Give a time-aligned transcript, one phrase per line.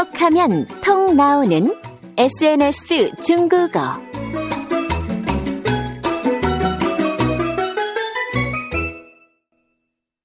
[0.00, 1.74] 톡하면 통 나오는
[2.16, 3.80] SNS 중국어.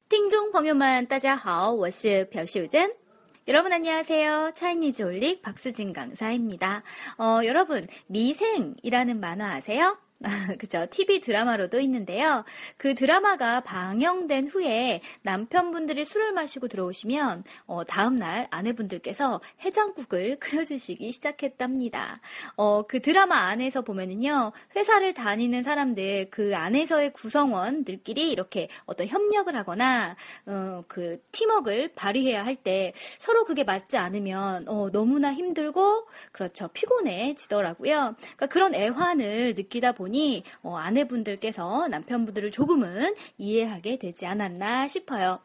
[0.09, 2.91] 听众朋友们，大家好，我是朴秀珍。
[3.47, 4.51] 여러분 안녕하세요.
[4.55, 6.83] 차이니즈 올릭 박수진 강사입니다.
[7.17, 9.97] 어, 여러분 미생이라는 만화 아세요?
[10.58, 10.86] 그죠.
[10.90, 12.44] TV 드라마로도 있는데요.
[12.76, 22.20] 그 드라마가 방영된 후에 남편분들이 술을 마시고 들어오시면, 어, 다음날 아내분들께서 해장국을 끓여주시기 시작했답니다.
[22.56, 30.16] 어, 그 드라마 안에서 보면은요, 회사를 다니는 사람들, 그 안에서의 구성원들끼리 이렇게 어떤 협력을 하거나,
[30.46, 36.68] 어, 그 팀워크를 발휘해야 할 때 서로 그게 맞지 않으면, 어, 너무나 힘들고, 그렇죠.
[36.68, 38.14] 피곤해지더라고요.
[38.18, 45.40] 그러니까 그런 애환을 느끼다 보니 보니 어, 아내분들께서 남편분들을 조금은 이해하게 되지 않았나 싶어요.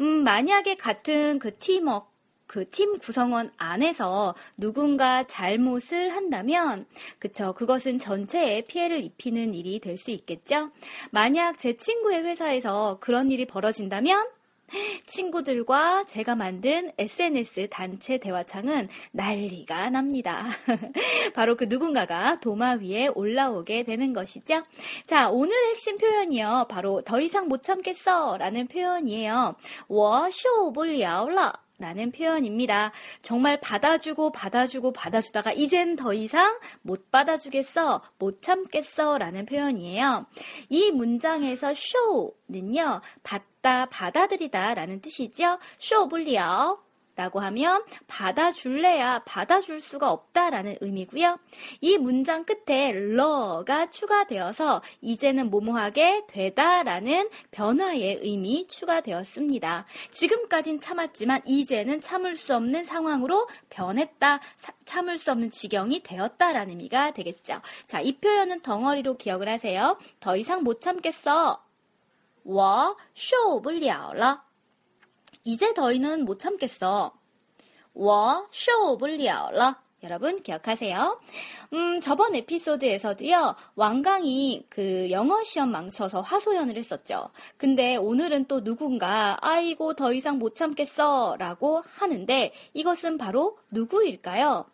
[0.00, 2.14] 음, 만약에 같은 그 팀워크
[2.46, 6.86] 그팀 구성원 안에서 누군가 잘못을 한다면,
[7.18, 7.54] 그쵸.
[7.54, 10.70] 그것은 전체에 피해를 입히는 일이 될 수 있겠죠?
[11.10, 14.28] 만약 제 친구의 회사에서 그런 일이 벌어진다면,
[15.05, 20.47] 친구들과 제가 만든 SNS 단체 대화창은 난리가 납니다.
[21.33, 24.63] 바로 그 누군가가 도마 위에 올라오게 되는 것이죠.
[25.05, 26.67] 자, 오늘 핵심 표현이요.
[26.69, 29.55] 바로 더 이상 못 참겠어 라는 표현이에요.
[29.87, 32.91] 我受不了了 라는 표현입니다.
[33.21, 40.25] 정말 받아주고 받아주고 받아주다가 이젠 더 이상 못 받아주겠어, 못 참겠어 라는 표현이에요.
[40.67, 45.58] 이 문장에서 show는요, 받 다, 받아들이다 라는 뜻이죠.
[45.80, 46.78] show不了
[47.16, 51.38] 라고 하면 받아줄래야 받아줄 수가 없다라는 의미고요.
[51.80, 59.86] 이 문장 끝에 러가 추가되어서 이제는 뭐뭐하게 되다라는 변화의 의미 추가되었습니다.
[60.10, 64.40] 지금까진 참았지만 이제는 참을 수 없는 상황으로 변했다.
[64.84, 67.60] 참을 수 없는 지경이 되었다라는 의미가 되겠죠.
[67.86, 69.96] 자, 이 표현은 덩어리로 기억을 하세요.
[70.18, 71.64] 더 이상 못 참겠어.
[72.43, 74.43] 我受不了了。
[75.43, 77.13] 이제 더이는 못 참겠어.
[77.93, 79.89] 我受不了了.
[80.03, 81.19] 여러분 기억하세요.
[81.73, 83.55] 음, 저번 에피소드에서도요.
[83.75, 87.29] 왕강이 그 영어 시험 망쳐서 화소연을 했었죠.
[87.57, 94.65] 근데 오늘은 또 누군가 아이고 더 이상 못 참겠어라고 하는데 이것은 바로 누구일까요?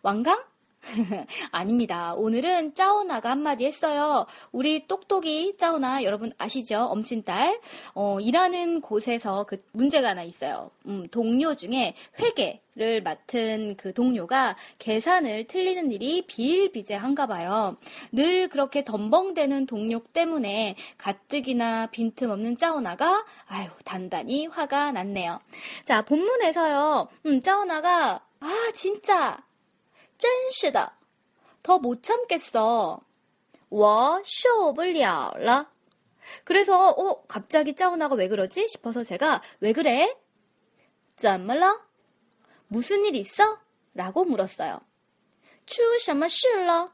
[0.00, 0.42] 왕강?
[1.51, 2.13] 아닙니다.
[2.13, 4.25] 오늘은 짜오나가 한마디 했어요.
[4.51, 6.79] 우리 똑똑이 짜오나 여러분 아시죠?
[6.85, 7.59] 엄친딸.
[7.93, 10.71] 어, 일하는 곳에서 그 문제가 하나 있어요.
[10.85, 17.75] 음, 동료 중에 회계 를 맡은 그 동료가 계산을 틀리는 일이 비일비재한가 봐요.
[18.11, 25.39] 늘 그렇게 덤벙대는 동료 때문에 가뜩이나 빈틈없는 짜오나가 아유 단단히 화가 났네요.
[25.85, 27.07] 자 본문에서요.
[27.25, 29.39] 음, 짜오나가 아 진짜
[30.18, 30.92] 真是的，
[31.62, 33.02] 더 못 참겠어.
[33.68, 35.66] 我受不了了.
[36.44, 40.16] 그래서 어 갑자기 짜오나가 왜 그러지 싶어서 제가 왜 그래?
[41.16, 41.80] 怎么了?
[42.68, 43.58] 무슨 일 있어?
[43.94, 44.80] 라고 물었어요.
[45.66, 46.92] 出什么事了?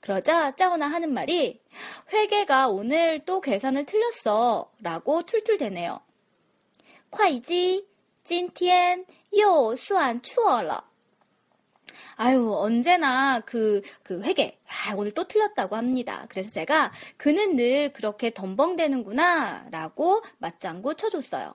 [0.00, 1.60] 그러자 짜오나 하는 말이
[2.12, 6.00] 회계가 오늘 또 계산을 틀렸어 라고 툴툴대네요.
[7.10, 7.86] 会计
[8.24, 10.84] 今天又算错了.
[12.16, 16.26] 아유, 언제나 그, 그 회계, 아, 오늘 또 틀렸다고 합니다.
[16.28, 21.54] 그래서 제가 그는 늘 그렇게 덤벙대는구나, 라고 맞장구 쳐줬어요.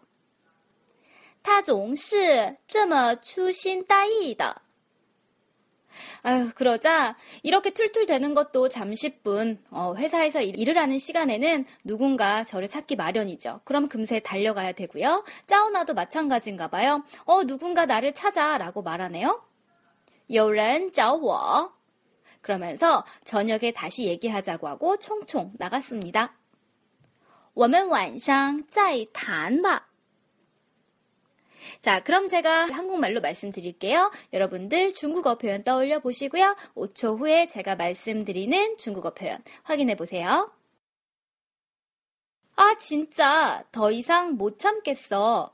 [1.44, 4.54] 他总是这么粗心大意的.
[6.24, 13.62] 아유, 그러자 이렇게 툴툴대는 것도 잠시뿐 어, 회사에서 일을 하는 시간에는 누군가 저를 찾기 마련이죠.
[13.64, 15.24] 그럼 금세 달려가야 되고요.
[15.46, 17.04] 짜오나도 마찬가지인가 봐요.
[17.26, 19.42] 어, 누군가 나를 찾아라고 말하네요.
[20.32, 21.72] 有人找我.
[22.42, 26.34] 그러면서 저녁에 다시 얘기하자고 하고 총총 나갔습니다.
[27.54, 29.88] 我们晚上再谈吧.
[31.82, 34.12] 자, 그럼 제가 한국말로 말씀드릴게요.
[34.34, 36.56] 여러분들 중국어 표현 떠올려 보시고요.
[36.76, 40.52] 5초 후에 제가 말씀드리는 중국어 표현 확인해 보세요.
[42.56, 45.54] 아, 진짜 더 이상 못 참겠어.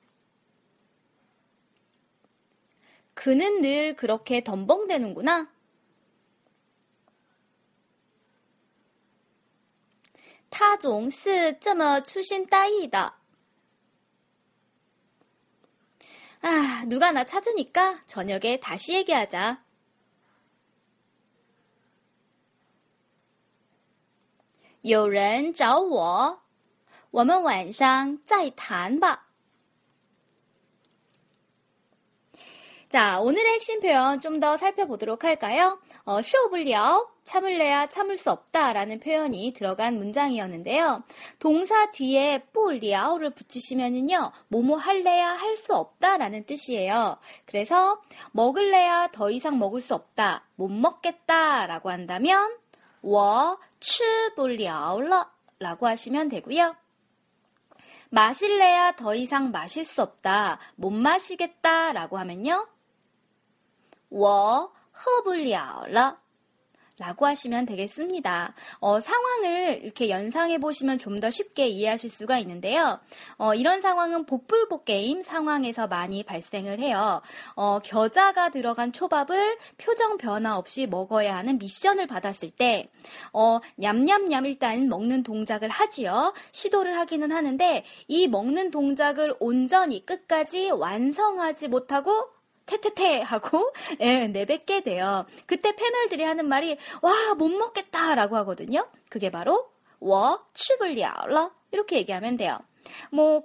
[3.14, 5.48] 그는 늘 그렇게 덤벙대는구나.
[10.48, 13.12] 他总是这么粗心大意的.
[16.40, 19.64] 아, 누가 나 찾으니까 저녁에 다시 얘기하자.
[24.82, 26.42] 有人找我，
[27.10, 29.26] 我们晚上再谈吧。
[32.90, 35.80] 자, 오늘의 핵심 표현 좀 더 살펴보도록 할까요?
[36.04, 41.02] 어, 受不了, 참을래야 참을 수 없다라는 표현이 들어간 문장이었는데요.
[41.40, 47.18] 동사 뒤에 不了를 붙이시면은요, 뭐뭐 할래야 할 수 없다라는 뜻이에요.
[47.44, 48.00] 그래서
[48.30, 52.56] 먹을래야 더 이상 먹을 수 없다, 못 먹겠다라고 한다면
[53.02, 54.04] 我吃
[54.36, 55.26] 不了了
[55.58, 56.76] 라고 하시면 되고요.
[58.10, 62.68] 마실래야 더 이상 마실 수 없다, 못 마시겠다 라고 하면요.
[64.10, 66.18] 我喝不了了
[66.98, 68.54] 라고 하시면 되겠습니다.
[68.80, 73.00] 어, 상황을 이렇게 연상해 보시면 좀 더 쉽게 이해하실 수가 있는데요.
[73.38, 77.22] 어, 이런 상황은 복불복 게임 상황에서 많이 발생을 해요.
[77.54, 82.90] 어, 겨자가 들어간 초밥을 표정 변화 없이 먹어야 하는 미션을 받았을 때,
[83.32, 86.34] 어, 냠냠냠 일단 먹는 동작을 하지요.
[86.52, 92.28] 시도를 하기는 하는데, 이 먹는 동작을 온전히 끝까지 완성하지 못하고
[92.75, 95.25] 테테테 하고 예, 내뱉게 돼요.
[95.45, 98.87] 그때 패널들이 하는 말이 와 못 먹겠다라고 하거든요.
[99.09, 99.69] 그게 바로
[99.99, 102.59] 我吃不了了 이렇게 얘기하면 돼요.
[103.11, 103.43] 뭐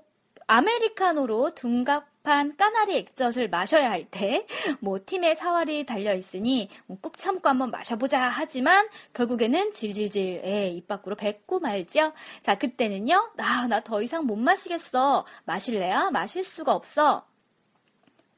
[0.48, 4.46] 아메리카노로 둔갑한 까나리 액젓을 마셔야 할 때
[4.80, 10.86] 뭐 팀의 사활이 달려 있으니 뭐, 꾹 참고 한번 마셔보자 하지만 결국에는 질질질 예, 입
[10.88, 12.12] 밖으로 뱉고 말죠.
[12.42, 17.24] 자 그때는요 아 나 더 이상 못 마시겠어 마실래요 마실 수가 없어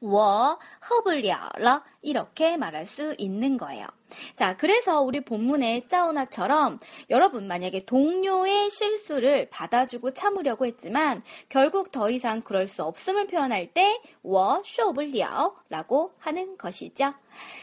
[0.00, 3.86] 我喝不了了 이렇게 말할 수 있는 거예요.
[4.34, 6.78] 자, 그래서 우리 본문의 짜오나처럼
[7.10, 14.00] 여러분 만약에 동료의 실수를 받아주고 참으려고 했지만 결국 더 이상 그럴 수 없음을 표현할 때,
[14.22, 17.14] 我受不了 라고 하는 것이죠.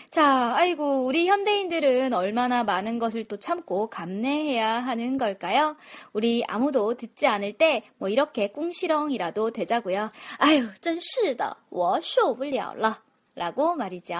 [0.09, 5.77] 자, 아이고, 우리 현대인들은 얼마나 많은 것을 또 참고 감내해야 하는 걸까요?
[6.11, 10.11] 우리 아무도 듣지 않을 때, 뭐 이렇게 꿍시렁이라도 되자고요.
[10.37, 13.04] 아유, 真是的,我受不了了.
[13.36, 14.14] 라고 말이죠.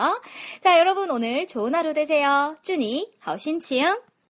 [0.61, 2.55] 자, 여러분 오늘 좋은 하루 되세요.
[2.63, 3.99] 준이, 허신치응.